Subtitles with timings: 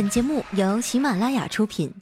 [0.00, 1.92] 本节目由喜马拉雅出品。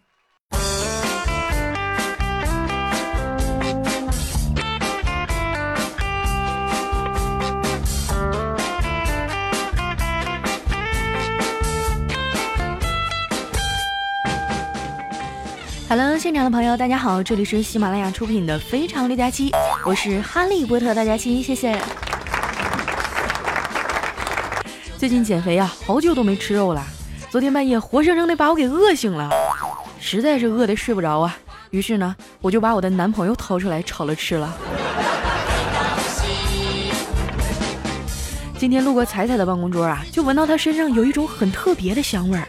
[15.89, 19.51] Hello，现场的朋友，大家好，这里是喜马拉雅出品的《非常六加七》，
[19.87, 21.83] 我是哈利波特大家七，谢谢。
[24.99, 26.87] 最近减肥啊，好久都没吃肉了。
[27.37, 29.29] 昨天半夜活生生的把我给饿醒了，
[30.01, 31.37] 实在是饿的睡不着啊。
[31.69, 34.57] 于是呢，我就把我的男朋友掏出来炒了吃了。
[38.57, 42.49] 今天路过彩彩的办公桌啊，就闻到她身上有一种很特别的香味儿。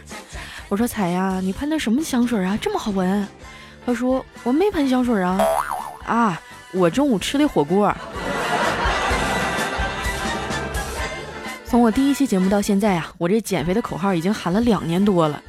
[0.70, 2.58] 我说彩呀，你喷的什么香水啊？
[2.58, 3.28] 这么好闻？
[3.84, 5.38] 她说我没喷香水啊。
[6.06, 6.40] 啊，
[6.72, 7.94] 我中午吃的火锅。
[11.68, 15.42] 从我第一期节目到现在啊，我这减肥的口号已经喊了两年多了。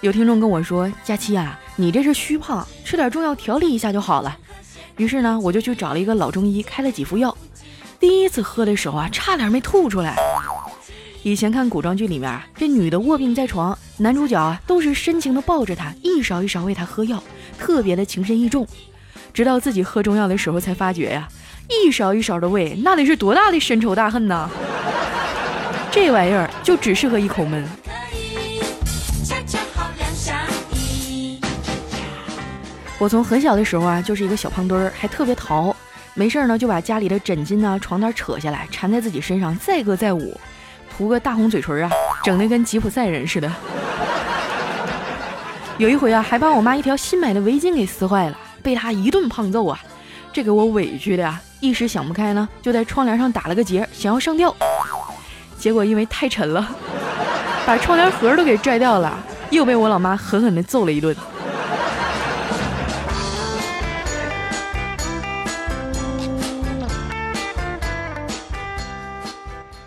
[0.00, 4.34] 有听众跟我说，佳期啊，你这是虚胖，吃点中药调理一下就好了。
[4.96, 7.36] 于是呢，我就去找了一个老中医，开了几副药。
[8.00, 10.16] 第一次喝的时候啊，差点没吐出来。
[11.22, 17.22] 以前看古装剧里面，这女的卧病在床，男主角啊都是深情的抱着她，一勺一勺喂她喝药，
[17.58, 18.66] 特别的情深意重。
[19.34, 21.28] 直到自己喝中药的时候，才发觉呀，
[21.68, 24.48] 一勺一勺的喂，那得是多大的深仇大恨呐！
[25.96, 27.66] 这玩意儿就只适合一口闷。
[32.98, 35.74] 我从很小的时候啊，就是一个小胖墩儿，还特别淘，
[36.12, 40.38] 没事儿呢就把家里的枕巾啊、床单扯下来缠在自己身上，载歌载舞。
[40.94, 41.90] 涂个大红嘴唇啊，
[42.22, 43.50] 整的跟吉普赛人似的。
[45.78, 49.80] 有一回啊，还把我妈一条新买的围巾给撕坏了，被她一顿胖揍啊，
[50.30, 54.54] 这给我委屈的呀，一时想不开呢，就在窗帘上打了个结，想要上吊，
[55.58, 56.68] 结果因为太沉了，
[57.66, 59.18] 把窗帘盒都给拽掉了，
[59.50, 61.16] 又被我老妈狠狠的揍了一顿。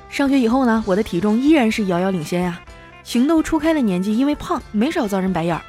[0.09, 2.59] 上学以后呢，我的体重依然是遥遥领先呀。
[3.03, 5.61] 情窦初开的年纪，因为胖没少遭人白眼儿。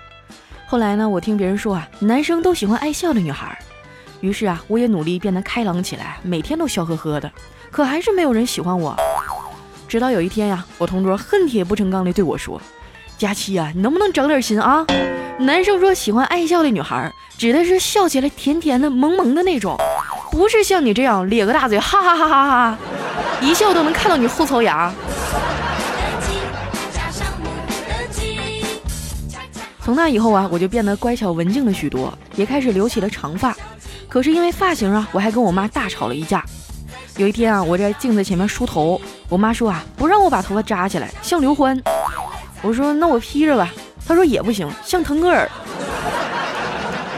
[0.66, 3.56] 后来呢，我听别人说啊，男生都喜欢爱笑的女孩。
[4.20, 7.30] 于是啊，我也努力变得开朗起来，每天都笑呵呵的。
[7.70, 8.96] 可还是没有人喜欢我。
[9.90, 12.62] 直到有一天呀，我同桌恨铁不成钢地对我说
[13.18, 14.86] ：“佳期呀，你能不能长点心啊？
[15.40, 19.76] 男生说喜欢爱笑的女孩，指的是笑起来甜甜的、萌萌的那种，
[20.30, 22.78] 不是像你这样咧个大嘴，哈哈哈哈哈。”
[23.42, 24.92] 一笑都能看到你后槽牙。
[29.82, 33.56] 从那以后啊，我就变得乖巧文静了许多，也开始留起了长发。
[34.08, 36.44] 可是因为发型啊，我还跟我妈大吵了一架。
[37.20, 38.98] 有一天啊，我在镜子前面梳头，
[39.28, 41.78] 我妈说啊，不让我把头发扎起来，像刘欢。
[42.62, 43.70] 我说那我披着吧。
[44.08, 45.46] 她说也不行，像腾格尔。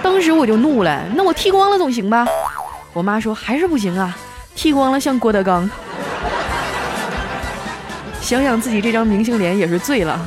[0.03, 2.27] 当时我就怒了，那我剃光了总行吧？
[2.93, 4.17] 我妈说还是不行啊，
[4.57, 5.71] 剃光了像郭德纲。
[8.21, 10.21] 想想自己这张明星脸也是醉了。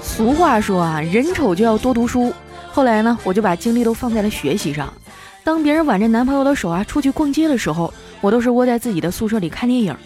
[0.00, 2.32] 俗话说啊，人丑就要多读书。
[2.72, 4.92] 后来呢，我就把精力都放在了学习上。
[5.42, 9.96] 当别人挽着男朋友的手啊出去逛街的时候，我都是窝在自己的宿舍里看电影。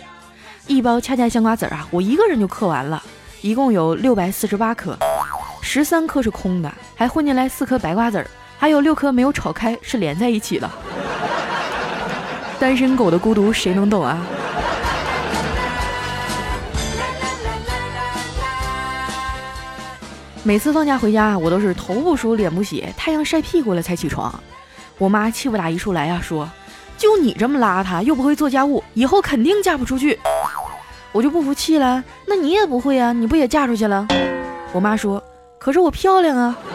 [0.67, 3.03] 一包恰恰香瓜子啊，我一个人就嗑完了，
[3.43, 4.97] 一共有六百四十八颗，
[5.61, 8.27] 十三颗是空的，还混进来四颗白瓜子儿，
[8.59, 10.71] 还有六颗没有炒开，是连在一起的。
[12.59, 14.25] 单身狗的孤独谁能懂啊？
[20.47, 24.33] 每次放假回家，我都是头不梳脸不洗，太阳晒屁股了才起床。
[24.99, 26.47] 我妈气不打一处来呀，说
[26.99, 30.19] ：“就你这么邋遢，又不会做家务，以后肯定嫁不出去。”
[31.13, 33.11] 我就不服气了，那你也不会啊？
[33.11, 34.07] 你不也嫁出去了？
[34.73, 35.23] 我妈说
[35.59, 36.55] ：“可是我漂亮啊。”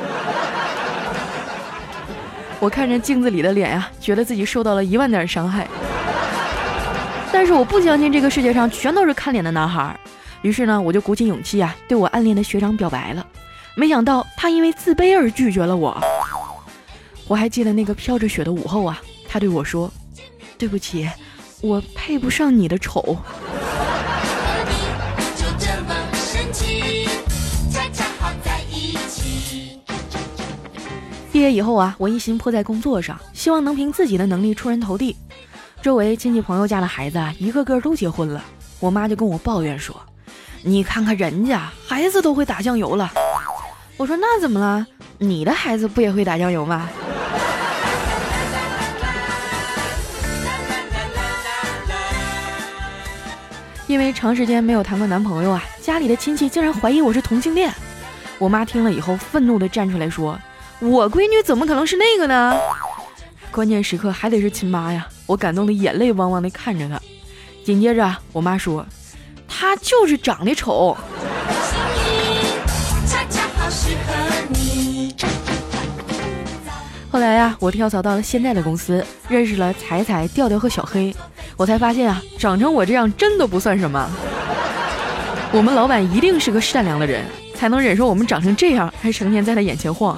[2.60, 5.68] 我看着镜子里的脸呀，觉得自己受到了一万点伤害。
[7.32, 9.96] 但是我不相信这个世界上全都是看脸的男孩，
[10.42, 13.24] 于是呢，我就鼓起勇气啊，对我暗恋的学长表白了。
[13.80, 15.98] 没想到他因为自卑而拒绝了我。
[17.30, 19.90] 我还记得那个飘着雪的午后啊，他对我说
[20.60, 21.10] ：“对不起，
[21.62, 23.18] 我配不上你的丑。”
[31.32, 35.16] 毕业以后啊，我一心扑在工作上，希望能凭自己的能力出人头地。
[35.82, 38.44] 周围亲戚朋友家的孩子啊，一个个都结婚了，
[38.82, 39.96] 我妈就跟我抱怨说
[40.64, 43.10] ：“你看看人家孩子都会打酱油了。”
[44.00, 44.88] 我说：“那怎么了？
[45.18, 46.90] 你的孩子不也会打酱油吗？”
[53.88, 57.70] 因为长时间没有谈过男朋友啊，家里的亲戚竟然怀疑我是同性恋。
[58.38, 60.40] 我妈听了以后，愤怒地站出来说
[60.80, 62.58] ：“我闺女怎么可能是那个呢？”
[63.52, 65.06] 关键时刻还得是亲妈呀！
[65.26, 66.98] 我感动的眼泪汪汪地看着她。
[67.66, 68.86] 紧接着，我妈说
[69.46, 70.96] ：“她就是长得丑。”
[77.12, 81.14] 后来呀，我跳槽到了现在的公司，认识了彩彩、调调和小黑，
[81.58, 84.10] 我才发现啊，长成我这样真的不算什么。
[85.52, 87.26] 我们老板一定是个善良的人，
[87.56, 90.18] 才能忍受我们长成这样，还成天在他眼前晃。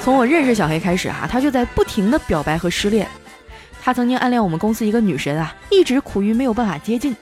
[0.00, 3.06] 从我认识小黑开始啊，他就在不停的表白和失恋。
[3.82, 7.16] 他曾经暗恋我们公司一个女神啊，一直苦于没有办法接近。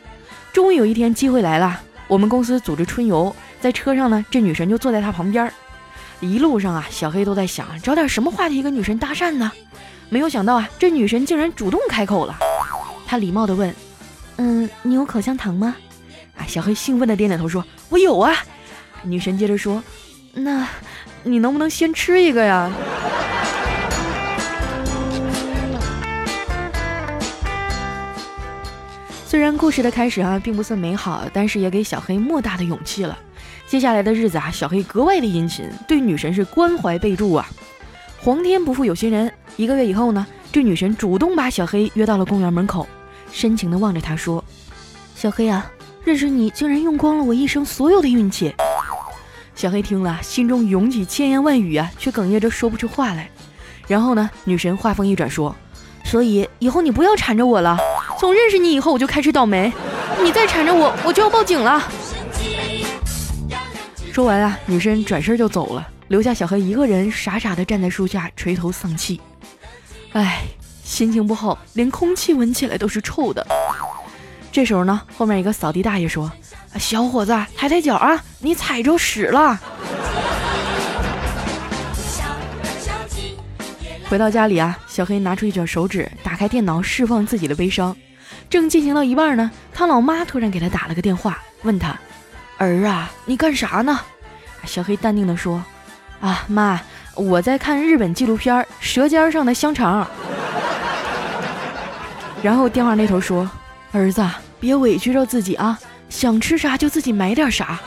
[0.53, 5.53] 终于有一天机会来了，我们公司组织春游，在车上呢，这女神就坐在他旁边。
[6.21, 9.51] 一路上啊，小黑都在想找点什么话题跟女神搭讪呢。
[10.09, 12.37] 没有想到啊，这女神竟然主动开口了。
[13.07, 13.75] 他礼貌地问
[14.39, 15.77] ：“嗯，你有口香糖吗？”
[16.37, 18.35] 啊，小黑兴奋地点点头说：“我有啊。”
[19.03, 19.83] 女神接着说
[20.35, 20.67] ：“那，
[21.23, 22.71] 你能不能先吃一个呀？”
[29.25, 33.17] 虽然故事的开始啊并不算美好，但是也给小黑莫大的勇气了。
[33.69, 37.47] 接下来的日子啊，小黑格外的殷勤，对女神是关怀备注啊。
[38.23, 42.89] 皇天不负有心人，一个月以后呢，这女神主动把小黑约到了公园门口，
[43.31, 44.43] 深情的望着他说
[45.15, 45.71] ：“小黑啊，
[46.03, 48.55] 认识你竟然用光了我一生所有的运气。”
[49.55, 53.29] 小黑听了，心中涌起千言万语啊，却哽咽着说不出话来。
[53.87, 55.55] 然后呢，女神话锋一转说
[56.05, 57.77] ：“所以以后你不要缠着我了，
[58.19, 59.71] 从认识你以后我就开始倒霉，
[60.23, 61.83] 你再缠着我，我就要报警了。”
[64.19, 69.21] 说完啊，女生转身就走了，留下小黑一个人傻傻的站在树下垂头丧气。
[70.11, 70.43] 唉，
[70.83, 73.47] 心情不好，连空气闻起来都是臭的。
[74.51, 76.33] 这时候呢，后面一个扫地大爷说
[76.81, 79.57] ：“小伙子，抬抬脚啊，你踩着屎了。”
[84.11, 87.97] 回到家里啊，小黑拿出一卷手纸，打开电脑释放自己的悲伤。
[88.51, 91.97] 正进行到一半呢，他老妈突然给他打了个电话，问他。
[92.59, 93.99] 儿啊，你干啥呢？
[94.65, 95.63] 小黑淡定地说
[96.21, 96.81] ：“啊，妈，
[97.15, 100.03] 我在看日本纪录片《舌尖上的香肠》。
[102.43, 103.49] ”然后电话那头说
[103.93, 104.29] ：“儿子，
[104.59, 105.79] 别委屈着自己啊，
[106.11, 107.79] 想吃啥就自己买点啥。”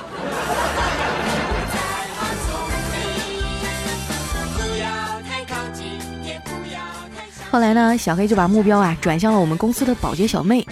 [7.52, 10.66] 后来呢，小黑就把目标啊转向了我们公司的保洁小妹。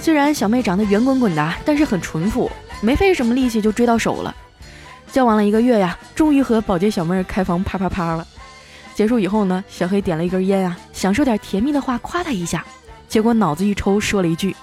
[0.00, 2.48] 虽然小妹长得圆滚滚的，但是很淳朴。
[2.82, 4.34] 没费什么力气就追到手了，
[5.10, 8.26] 交往了一个月呀，终于和保洁小妹儿开房啪啪啪了。
[8.92, 12.64] 结束以后呢，小黑点了一根烟啊，想说点甜蜜的话夸她一下，
[13.08, 14.54] 结果脑子一抽，说了一句：“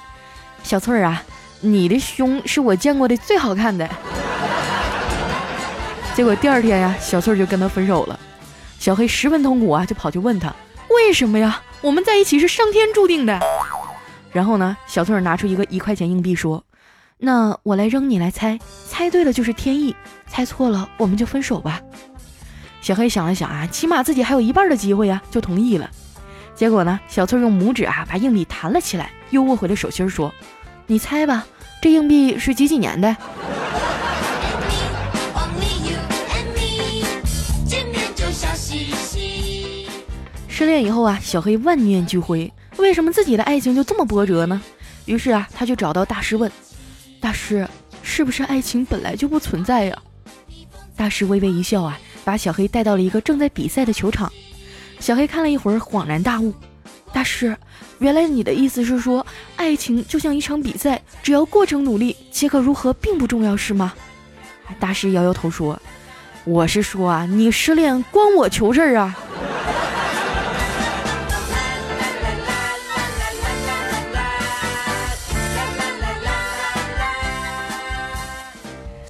[0.61, 1.23] 小翠儿啊，
[1.61, 3.89] 你的胸是我见过的最好看的。
[6.13, 8.19] ”结果第二天呀，小翠儿就跟他分手了。
[8.77, 10.53] 小黑十分痛苦啊，就跑去问他
[10.91, 11.61] ：“为什么呀？
[11.81, 13.39] 我们在一起是上天注定的。”
[14.31, 16.61] 然后呢，小翠儿拿出一个一块钱硬币说。
[17.21, 18.57] 那我来扔，你来猜，
[18.87, 19.93] 猜对了就是天意，
[20.25, 21.81] 猜错了我们就分手吧。
[22.79, 25.89] 小黑想了想啊，起码自己还有一半的机会啊，就同意了。
[26.55, 30.33] 结果呢，小翠用拇指啊把硬币弹了起来，又握回了手心，说
[30.87, 31.45] ：“你猜吧，
[31.81, 33.13] 这硬币是几几年的？”
[40.47, 44.61] 失恋以后啊，小黑万念俱灰，为什么自己的爱情就这么波折呢？
[45.03, 46.49] 于是啊，他就找到大师问。
[47.19, 47.67] 大师，
[48.01, 49.97] 是不是爱情本来就不存在呀？
[50.95, 54.31] 大师微微一笑啊，把小黑带到了一个正在比赛的球场。
[54.99, 56.53] 小黑看了一会儿，恍然大悟：
[57.13, 57.55] 大师，
[57.99, 63.93] 原来你的意思是说，爱情就像一场比赛，只要过程努力，结果如何并不重要，是吗？
[64.79, 65.81] 大师摇摇头说
[66.45, 69.17] ：“我是说啊，你失恋关我球事儿啊。”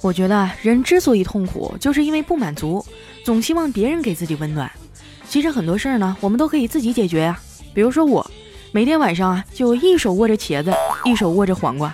[0.01, 2.85] 我觉得人之所以痛苦，就是因为不满足，
[3.23, 4.71] 总希望别人给自己温暖。
[5.27, 7.37] 其实很多事儿呢，我们都可以自己解决呀。
[7.73, 8.25] 比如说我，
[8.71, 11.93] 每天晚上啊，就一手握着茄子，一手握着黄瓜。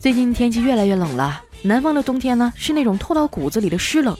[0.00, 4.16] 最近天气越来越冷了，南方的冬天呢，是那种透到骨子里的湿冷。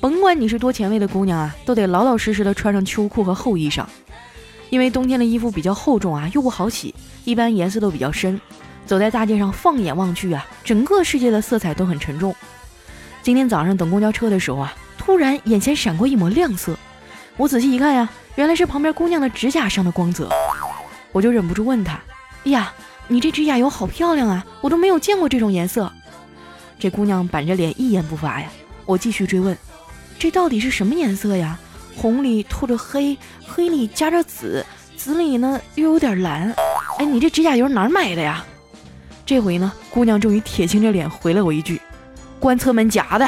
[0.00, 3.84] 甭管你是多前卫的姑娘啊，都得老老实实的穿上秋裤和厚衣裳，
[4.70, 6.92] 因为冬天的衣服比较厚重啊，又不好洗，
[7.24, 8.38] 一般颜色都比较深。
[8.86, 12.34] 走在大街上，放眼望去啊，整个世界的色彩都很沉重。
[13.22, 16.76] 今天早上等公交车的时候啊，突然眼前闪过一抹亮色，
[17.36, 20.28] 我仔细一看呀，原来是旁边姑娘的指甲上的光泽。
[21.12, 22.00] 我就忍不住问她
[22.50, 22.72] ：“呀，
[23.06, 25.90] 你这指甲油好漂亮啊，我都没有见过这种颜色。”
[26.78, 28.48] 这姑娘板着脸一言不发呀。
[28.84, 29.56] 我继续追问
[30.18, 31.58] ：“这到底是什么颜色呀？
[31.94, 34.64] 红里透着黑，黑里夹着紫，
[34.96, 36.52] 紫里呢又有点蓝。
[36.98, 38.44] 哎，你这指甲油哪儿买的呀？”
[39.34, 41.80] 这回呢，姑娘终于铁青着脸回了我一句
[42.38, 43.26] ：“关侧门夹的。”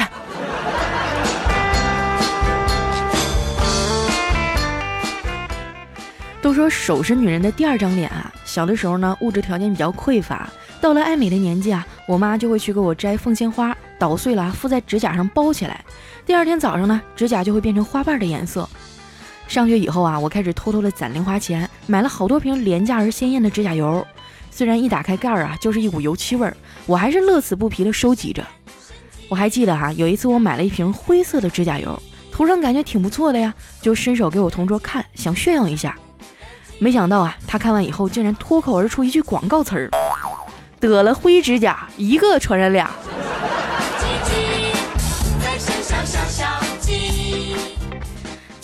[6.43, 8.31] 都说手是女人的第二张脸啊。
[8.45, 10.47] 小的时候呢，物质条件比较匮乏，
[10.79, 15.83] 到了爱美的年纪啊，我妈就会去给我摘凤仙花，捣碎了敷在指甲上包起来。
[16.23, 18.69] 第二天早上呢，指甲就会变成花瓣的颜色。
[19.47, 24.05] 上学以后啊，我开始偷偷的攒零花钱，买了好多瓶廉价而鲜艳的指甲油。
[24.55, 28.41] 虽然一打开盖儿啊，就是一股油漆味儿，我还是乐此不疲的收集着。
[29.27, 35.97] 我还记得哈，有一次我买了一瓶灰色的指甲油，涂上感觉挺不错的呀，就伸手给我同桌看，想炫耀一下。
[36.79, 39.89] 没想到啊，他看完以后竟然脱口而出一句广告词儿
[40.79, 42.89] ：“得了灰指甲，一个传染俩。”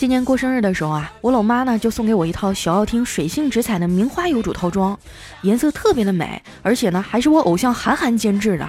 [0.02, 4.98] 今年过生日的时候啊，我老妈呢就送给我一套小奥汀水性直彩的名花有主套装，
[5.42, 8.68] 颜色特别的美，而且呢还是我偶像韩寒监制的。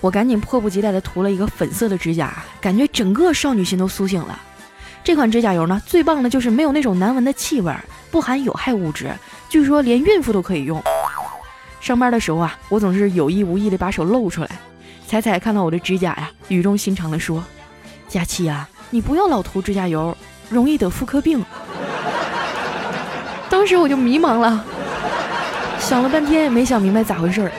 [0.00, 4.36] 我赶紧迫不及待地涂了一个粉色的指甲，感觉整个少女心都苏醒了。
[5.04, 7.72] 这款指甲油呢，最棒的就是没有那种难闻的气味。
[8.10, 9.12] 不含有害物质，
[9.48, 10.82] 据说连孕妇都可以用。
[11.80, 14.50] 上班的时候啊，我总是有意无意地把手露出来。
[15.06, 17.44] 彩彩看到我的指甲呀，语重心长地说
[18.10, 20.16] ：“佳琪啊，你不要老涂指甲油，
[20.48, 21.44] 容易得妇科病。”
[23.50, 24.64] 当时我就迷茫了，
[25.80, 27.52] 想了半天也没想明白咋回事儿。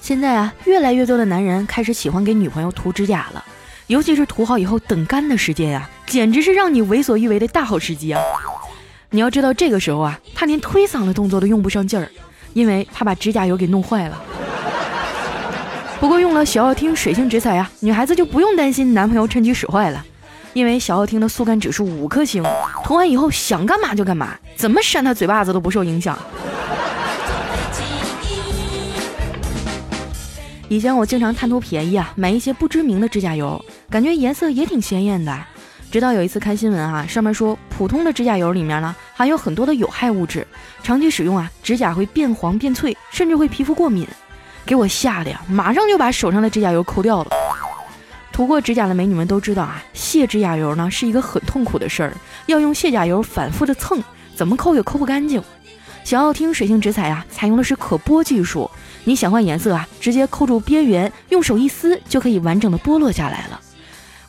[0.00, 3.44] 现在啊，越来越多的男人开始喜欢给女朋友涂指甲了，
[3.86, 8.20] 尤其是涂好以后等干的时间呀，简直是让你为所欲为的大好时机啊！
[9.10, 12.08] 你要知道，这个时候啊，他连推搡的动作都用不上劲儿，
[12.54, 14.20] 因为他把指甲油给弄坏了。
[16.00, 20.02] 不过用了小奥汀水性直彩呀，女孩子就不用担心男朋友趁机使坏了，
[20.54, 22.42] 因为小奥汀的速干指数五颗星，
[22.82, 26.18] 涂完以后想干嘛就干嘛，怎么扇他嘴巴子都不受影响。
[30.68, 35.38] 以前我经常贪图便宜啊，买一些不知名的指甲油，感觉颜色也挺鲜艳的。
[35.90, 40.46] 直到有一次看新闻啊，上面说普通的指甲油里面呢含有很多的有害物质，
[40.82, 44.06] 长期使用啊，指甲会变黄变脆，甚至会皮肤过敏。
[44.70, 47.30] 给我吓得呀，马上就把手上的指甲油抠掉了。
[48.30, 52.14] 涂过指甲的美女们都知道啊，卸指甲油呢是一个很痛苦的事儿，
[52.46, 54.00] 要用卸甲油反复的蹭，
[54.36, 55.42] 怎么抠也抠不干净。
[56.04, 58.70] 想要听水性直彩啊，采用的是可剥技术。
[59.02, 63.60] 你想换颜色啊，直接扣住边缘，用手一撕就可以完整的剥落下来了。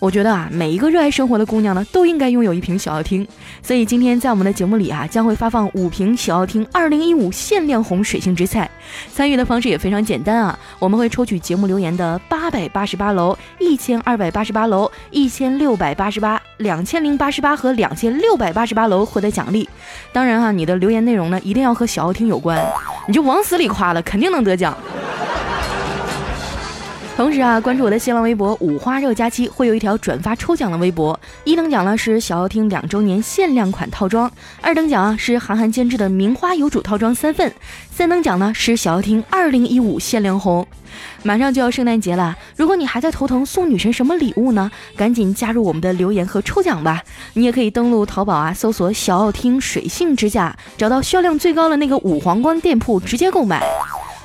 [0.01, 3.25] 我觉得啊，每一个热爱生活的姑娘呢，都应该拥有一瓶小奥汀。
[3.62, 8.67] 所以今天在我们的节目里啊，将会发放五瓶小奥汀二零一五限量红水性之菜。
[9.13, 19.70] 参与的方式也非常简单啊，我们会抽取节目留言的八百八十八楼、一千二百八十八楼、一千六百八十八、两千零八十八和两千六百八十八楼获得奖励。
[20.12, 22.60] 当然哈，你的留言内容呢，一定要和小奥汀有关，
[23.05, 24.75] 你就往死里夸了，肯定能得奖。
[27.22, 31.18] 同时啊，关注我的新浪微博“五花肉佳期”，会有一条转发抽奖的微博。
[31.44, 37.54] 一等奖呢是小奥汀两周年限量款套装，二等奖啊是韩寒监制的名花有主套装三份，
[37.92, 40.66] 三等奖呢是小奥汀二零一五限量红。
[41.22, 44.72] 马上就要圣诞节了，如果你还在头疼送女神什么礼物呢？
[44.98, 47.04] 赶紧加入我们的留言和抽奖吧！
[47.34, 53.62] 你也可以登录淘宝啊，搜索“小奥汀水性指甲”，找到销量最高的那个五皇冠店铺直接购买。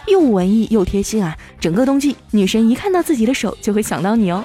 [0.07, 1.37] 又文艺又贴心啊！
[1.61, 4.45] 整个冬季，女神一看到自己的手就会想到你哦。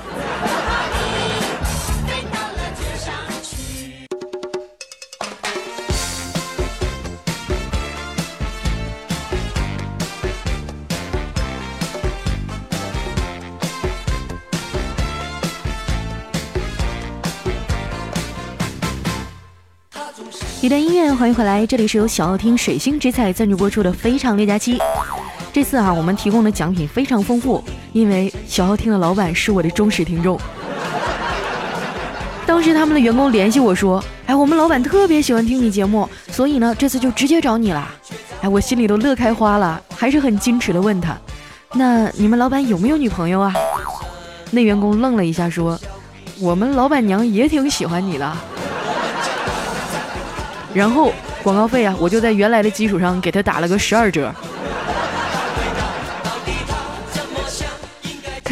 [20.63, 24.77] 一段音乐，欢迎回来，这里是由小奥汀水星之彩赞助播出的《非常六加七》。
[25.53, 30.39] 这次啊，我们提供的奖品非常丰富，因为小奥汀的老板是我的忠实听众。
[32.45, 37.87] 当时他们的员工联系我说：“哎，我们老板特别喜欢听你节目，所以呢，这次就直接找你了。
[38.41, 41.17] ”哎，我心里都乐开花了，还是很矜持的问他
[41.75, 43.53] ：“那你们老板有没有女朋友啊？”
[44.51, 45.79] 那员工愣了一下说
[46.39, 48.37] ：“我们老板娘也挺喜欢你的。”
[50.73, 54.33] 然后广告费啊，我就在原来的基础上给他打了个十二折。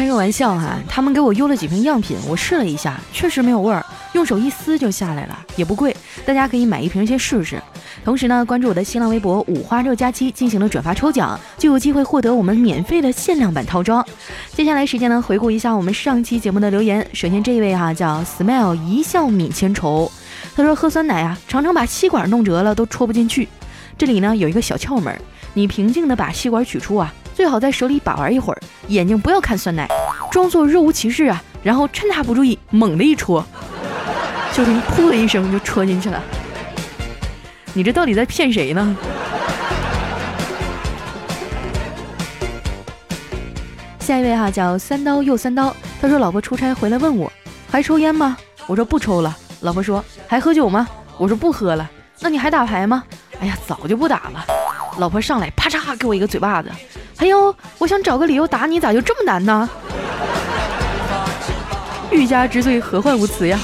[0.00, 7.62] 开个玩笑哈，他们给我邮了几瓶样品，我试了一下，确实没有味儿，用手一撕就下来了，也不贵，大家可以买一瓶先试试。
[8.02, 14.02] 同时呢，关注我的新浪微博五花肉佳期进行了转发抽奖，就有机会获得我们免费的限量版套装。
[14.54, 17.06] 接下来时间呢，回顾一下我们上期节目的留言。
[17.12, 20.10] 首先这一位哈叫 Smile 一笑泯千愁，
[20.56, 23.46] 他说喝酸奶啊，常常把吸管弄折了都戳不进去。
[23.98, 25.14] 这里呢有一个小窍门，
[25.52, 27.12] 你平静的把吸管取出啊。
[27.40, 29.88] 最好在手里把玩一会儿，眼睛不要看酸奶，
[30.30, 33.42] 装作若无其事啊，然后趁他不注意，猛地一戳，
[34.52, 36.22] 就听噗的一声就戳进去了。
[37.72, 38.94] 你这到底在骗谁呢？
[44.00, 47.32] 下一位哈叫三刀又三刀，他说老婆出差回来问我
[47.70, 48.36] 还抽烟吗？
[48.66, 49.34] 我说不抽了。
[49.60, 50.86] 老婆说还喝酒吗？
[51.16, 51.90] 我说不喝了。
[52.20, 53.02] 那你还打牌吗？
[53.40, 54.44] 哎呀，早就不打了。
[54.98, 56.68] 老婆上来啪嚓给我一个嘴巴子。
[57.20, 59.68] 哎呦，我想找个理由打你，咋就这么难呢？
[62.10, 63.60] 欲加之罪，何患无辞呀？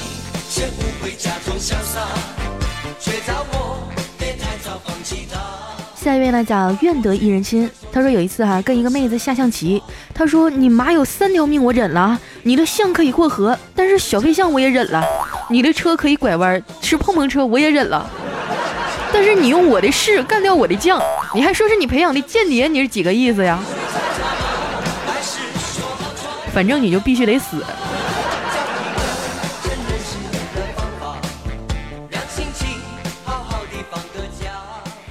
[5.95, 9.81] 下一位呢叫愿得一人心，他说有一次哈跟一个妹子下象棋，
[10.13, 15.03] 他说你马有三条命我忍了，你的象可以过河，但是小飞象我也忍了，
[15.49, 18.07] 你的车可以拐弯，是碰碰车我也忍了。
[19.19, 21.01] 但是你用我的士干掉我的将，
[21.33, 23.57] 你还说是你培养的间谍，你是几个意思呀？
[26.53, 27.65] 反正你就必须得死。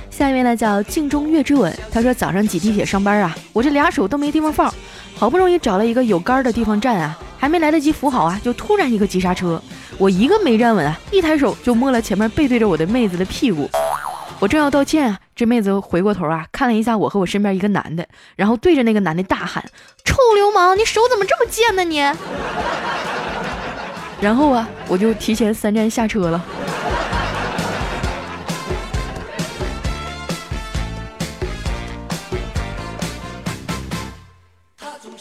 [0.09, 4.73] 下一位呢叫镜中月之吻，他说早上挤地铁上班啊，我这俩手都没地方放，
[5.17, 9.61] 好不容易找了一个有杆的地方站啊，还没来得及扶好啊，就突然一个急刹车，
[9.99, 13.69] 我一个没站稳啊，一抬手就摸了前面背对着我的妹子的屁股。
[14.39, 18.07] 我正要道歉啊，这妹子回过头啊，看了一下我和我身边一个男的，
[18.37, 19.65] 然后对着那个男的大喊
[20.05, 22.01] ：“臭流氓，你手怎么这么贱呢你！”
[24.21, 26.45] 然后啊，我就提前三站下车了。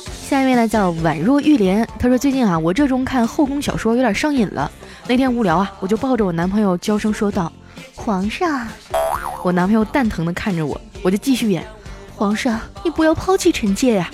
[0.10, 4.70] 下一位呢叫宛若玉莲，他说最近啊，我热衷看后宫小说，有点上瘾了。
[5.08, 7.50] 那天无聊啊，我就抱着我男朋友娇声说道
[7.96, 8.68] ：“皇上。”
[9.44, 11.66] 我男朋友蛋疼的看着我，我就继续演。
[12.16, 14.10] 皇上，你不要抛弃臣妾呀！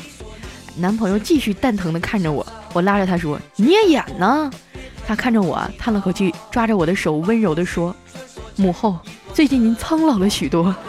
[0.75, 4.49] 男朋友继续蛋疼的看着我，我拉着他说：“你也演呢？”
[5.05, 7.95] 他看着我，叹了口气，抓着我的手，温柔的说
[8.55, 8.97] ：“母后，
[9.33, 10.73] 最近您苍老了许多。”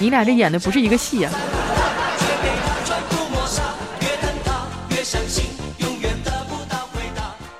[0.00, 1.30] 你俩这演的不是一个戏呀！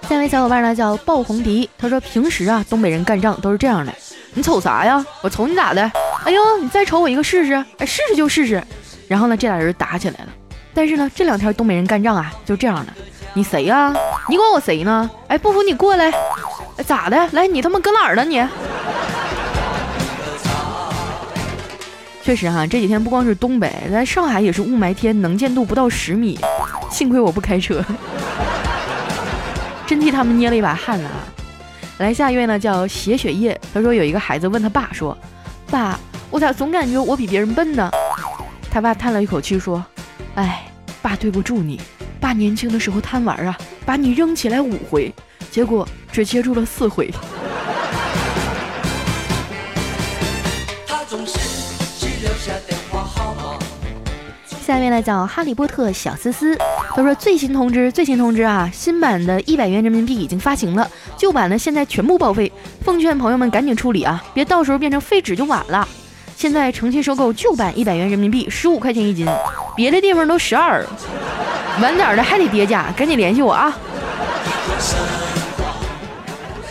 [0.08, 3.92] 下一位小伙伴呢叫爆红迪，他说平时啊东北人干仗都是这样的，
[4.32, 5.04] 你瞅啥呀？
[5.20, 5.82] 我瞅你咋的？
[6.24, 7.52] 哎呦，你再瞅我一个试试？
[7.76, 8.64] 哎，试试就试试。
[9.06, 10.28] 然后呢，这俩人打起来了。
[10.72, 12.92] 但是呢，这两天东北人干仗啊就这样的，
[13.34, 13.92] 你谁呀？
[14.30, 15.10] 你管我谁呢？
[15.26, 16.10] 哎，不服你过来。
[16.78, 17.28] 哎，咋的？
[17.32, 18.42] 来，你他妈搁哪儿呢你？
[22.24, 26.38] 确实哈，这几天不光是东北，在上海也是雾霾天，能见度不到十米。
[26.90, 27.84] 幸亏我不开车。
[29.88, 31.24] 真替他们捏了一把汗了啊！
[31.96, 33.58] 来下一位呢，叫写血液。
[33.72, 35.16] 他说有一个孩子问他爸说
[35.72, 35.98] ：“爸，
[36.28, 37.90] 我咋总感觉我比别人笨呢？”
[38.70, 39.82] 他爸叹了一口气说
[40.36, 40.70] ：“哎，
[41.00, 41.80] 爸对不住你。
[42.20, 45.10] 爸年轻的时候贪玩啊，把你扔起来五回，
[45.50, 47.10] 结果只接住了四回。”
[50.86, 51.38] 他总是
[54.68, 56.54] 下面呢叫哈利波特小思思，
[56.94, 62.52] 他说最新通知，最新通知啊，新版的一百元人民币已经发行了，旧版呢现在全部报废，
[62.82, 65.88] 奉劝朋友们赶紧处理啊，别到时候变成废纸就晚了。
[66.36, 69.26] 现在诚心收购旧版一百元人民币，十五块钱一斤，
[69.74, 70.84] 别的地方都十二，
[71.80, 73.74] 晚点的还得叠加，赶紧联系我啊。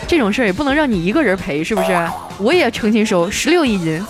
[0.06, 2.08] 这种事儿也不能让你一个人赔，是不是？
[2.38, 4.00] 我也诚心收，十六一斤。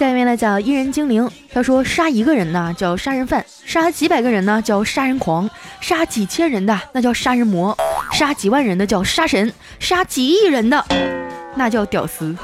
[0.00, 5.46] 下一位呢叫伊人精灵，他说杀一个人呢叫杀人犯，杀几百个人呢叫杀人狂，
[5.78, 7.76] 杀几千人的那叫杀人魔，
[8.10, 10.82] 杀几万人的叫杀神，杀几亿人的
[11.54, 12.34] 那叫屌丝。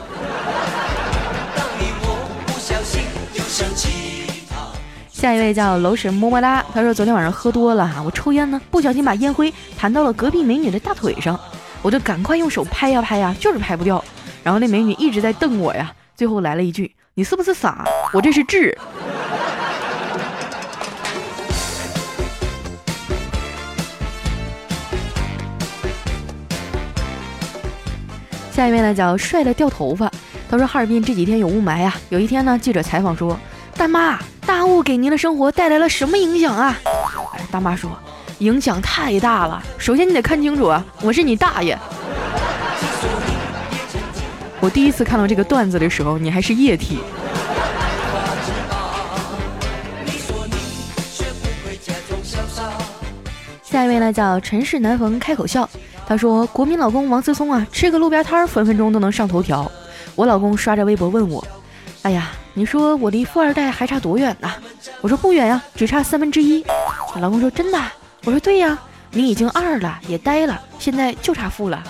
[5.10, 11.40] 下一位叫楼神么么哒，他说昨天晚上喝多了哈，我抽烟呢不小心把烟灰弹到了隔壁美女的大腿上，
[11.80, 14.04] 我就赶快用手拍呀拍呀，就是拍不掉，
[14.42, 16.94] 然后那美女一直在瞪我呀，最后来了一句。
[17.18, 17.82] 你是不是傻？
[18.12, 18.76] 我这是痣。
[28.52, 30.12] 下一位呢叫帅的掉头发，
[30.50, 31.96] 他说哈尔滨这几天有雾霾啊。
[32.10, 33.34] 有一天呢，记者采访说
[33.78, 36.76] ：“大妈，大雾给您的生活带来了什么影响啊？”，
[37.50, 37.90] 大妈说
[38.40, 39.64] ：“影响太大了。
[39.78, 41.78] 首先你得看清楚啊，我是你大爷。”
[44.60, 46.98] 我第一次看到这个段子的时候，你还是液体。
[53.62, 55.68] 下一位呢叫尘世难逢开口笑，
[56.06, 59.70] 他说国民老公王思聪啊，吃个路边摊儿分分钟都能上头条。
[60.14, 61.46] 我老公刷着微博问我，
[62.02, 64.50] 哎呀，你说我离富二代还差多远呢？
[65.02, 66.64] 我说不远呀，只差三分之一。
[67.20, 67.78] 老公说真的？
[68.24, 68.78] 我说对呀，
[69.10, 71.82] 你已经二了，也呆了，现在就差富了。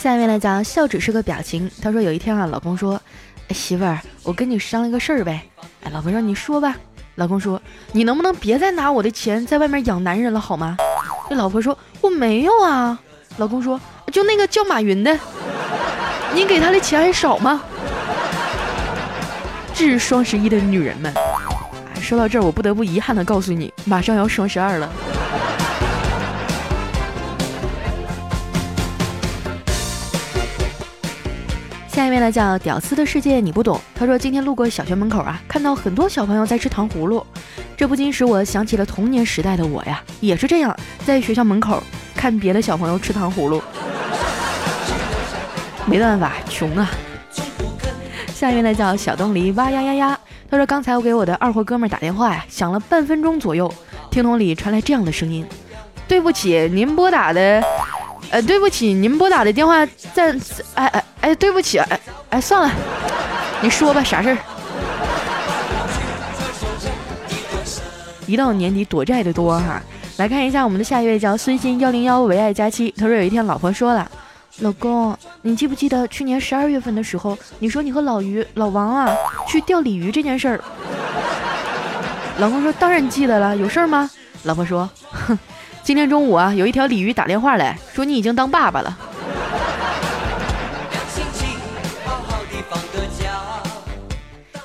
[0.00, 1.70] 下面来讲，笑只是个表情。
[1.82, 2.98] 他说有一天啊，老公说，
[3.50, 5.42] 媳妇儿，我跟你商量个事儿呗。
[5.84, 6.74] 哎，老婆说你说吧。
[7.16, 7.60] 老公说
[7.92, 10.78] 你能不能别再拿我的钱在外面养男人了好吗？
[11.28, 12.98] 这老婆说我没有啊。
[13.36, 13.78] 老公说
[14.10, 15.14] 就那个叫马云的，
[16.32, 17.62] 你给他的钱还少吗？
[19.74, 21.12] 这是双十一的女人们。
[22.00, 24.90] 说到这儿，我不得不遗憾的告诉你，马上要双十二了。
[32.00, 33.78] 下一位呢叫屌丝的世界你不懂。
[33.94, 37.22] 他说今天路过小学门口啊，看到很多小朋友在吃糖葫芦，
[37.76, 41.82] 这不禁使我想起了童年时代的我呀，也是这样在学校门口
[42.14, 43.62] 看别的小朋友吃糖葫芦。
[45.84, 46.90] 没办法，穷啊。
[48.28, 50.18] 下一位呢叫小东篱哇呀呀呀。
[50.50, 53.70] 他说刚才我给我的二货哥们打电话呀，响了半分钟左右，
[54.10, 55.44] 听筒里传来这样的声音：
[56.08, 57.62] 对不起，您拨打的。
[58.30, 60.32] 呃，对不起，您拨打的电话在，
[60.74, 62.70] 哎哎哎，对不起，哎哎，算了，
[63.60, 64.38] 你说吧，啥事儿？
[68.26, 69.82] 一到年底躲债的多哈，
[70.16, 74.08] 来看一下我们的下一位叫孙鑫幺零幺唯爱佳期，他说有一天老婆说了，
[74.60, 79.12] 老公，你记不记得去年十二月份的时候，你说你和老于老王啊
[79.48, 80.60] 去钓鲤鱼这件事儿？
[82.38, 84.08] 老公说当然记得了，有事儿吗？
[84.44, 85.36] 老婆说，哼。
[85.82, 88.96] 今天中午啊，有一条鲤鱼打电话来说你已经当爸爸了。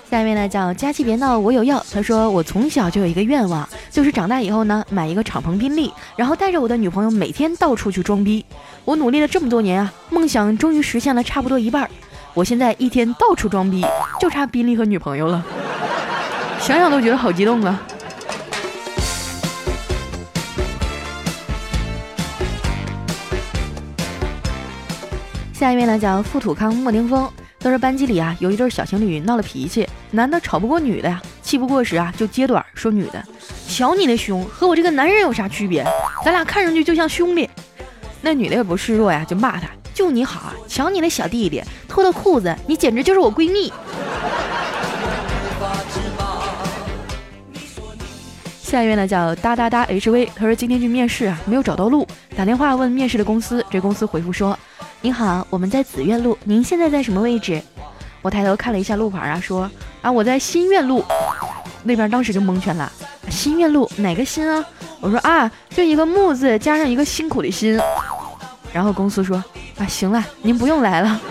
[0.09, 1.83] 下一位呢叫佳期别闹，我有药。
[1.91, 8.45] 他说我从小就有一个愿望，就是长大以后呢买一个敞篷宾利，然后带着我的女朋友每天到处去装逼。
[8.85, 11.89] 我努力了这么多年啊，梦想终于实现了差不多一半。
[12.33, 13.85] 我现在一天到处装逼，
[14.19, 15.43] 就差宾利和女朋友了。
[16.59, 17.81] 想想都觉得好激动啊。
[25.57, 33.23] 下一位呢叫富土康莫凌风，都是班级里啊有一对小情侣闹了脾气，男的吵不过女的呀，气不过时啊就揭短说女的，
[33.65, 35.81] 瞧你那胸和我这个男人有啥区别？
[36.25, 37.49] 咱俩看上去就像兄弟。
[38.21, 43.71] 那女的也不示弱呀，就骂他，就你好啊，瞧你那小弟弟脱了裤子，你简直就是我闺蜜。
[48.61, 54.59] 下一位呢叫哒哒哒 HV，他说今天去面试啊没有找到路，打电话问面试的公司，这公司回复说。
[55.01, 57.61] 您好，我们在紫苑路，您现在在什么位置？
[58.21, 59.69] 我抬头看了一下路牌啊，说
[60.01, 61.05] 啊我在新苑路，
[61.83, 62.91] 那边当时就蒙圈了。
[63.29, 64.65] 新苑路哪个新啊？
[64.99, 67.79] 我说啊，就一个木字加上一个辛苦的辛。
[68.73, 69.37] 然后公司说
[69.77, 71.21] 啊，行了，您不用来了。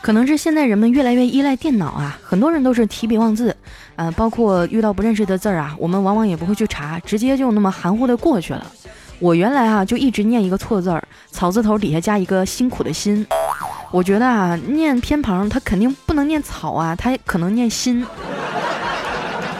[0.00, 3.54] 可能是现在人们越来越依赖电脑啊，很多人都是提笔忘字，
[3.96, 8.66] 呃，包括遇到不认识的字儿啊，我们往往也不会去查，直接就那么含糊的过去了。
[9.20, 13.24] 我原来啊就一直念一个错字儿，草字头底下加一个辛苦的辛。
[13.90, 18.04] 我觉得啊念偏旁，它肯定不能念草啊，它可能念辛。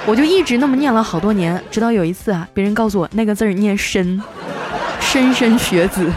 [0.06, 4.20] 我就一直那么念了好多年，直到有一次啊，别人告诉我那个字儿念深，
[4.98, 6.10] 莘莘学子，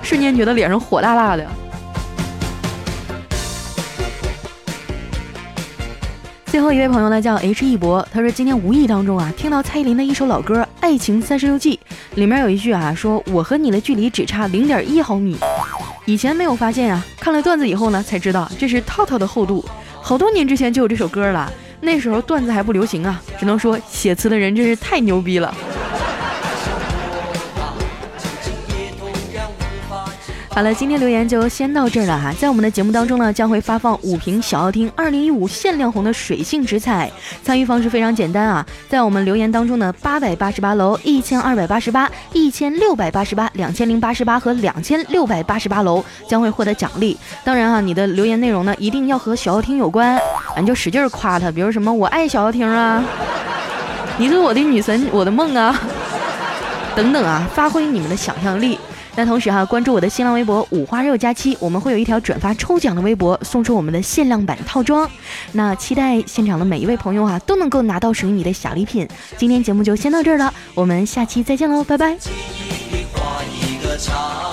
[0.00, 1.44] 瞬间觉得脸上火辣辣的。
[6.54, 11.76] 最后一位朋友呢叫 H 一博，他说今天无意当中啊听到蔡依林的一首老歌《爱情三十六计》，
[12.14, 15.36] 里面有一句啊说我和你的距离只差零点一毫米，
[16.04, 19.64] 以前没有发现啊，看了段子以后呢才知道这是套套的厚度，
[20.00, 25.52] 好多年之前就有这首歌了，那时候段子还不流行啊，只能说写词的人真是太牛逼了。
[30.54, 32.32] 好了，今天留言就先到这儿了哈。
[32.38, 37.10] 在我们的节目当中呢，将会发放五瓶小奥汀二零一五限量红的水性直彩。
[37.42, 47.18] 参与方式非常简单啊，在我们留言当中呢，八百八十八楼、一千二百八十八、一千六百八十八、两千零八十八和两千六百八十八楼将会获得奖励。
[47.42, 50.16] 当然啊，你的留言内容呢，一定要和小奥汀有关。
[50.60, 53.02] 你就使劲夸他，比如什么我爱小奥汀啊，
[54.18, 55.76] 你是我的女神，我的梦啊，
[56.94, 58.78] 等等啊，发挥你们的想象力。
[59.16, 65.08] 那同时哈，关注我的新浪微博五花肉加七，我们会有一条转发抽奖的微博，送出我们的限量版套装。
[65.52, 69.08] 那期待现场的每一位朋友啊，都能够拿到属于你的小礼品。
[69.36, 72.14] 今天节目就先到这儿了，我们下期再见喽，拜拜。
[72.16, 74.52] 记忆里画一个叉。